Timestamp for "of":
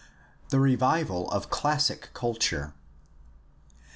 1.29-1.51